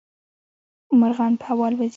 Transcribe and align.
مرغان 0.99 1.33
په 1.41 1.45
هوا 1.49 1.65
الوزي. 1.69 1.89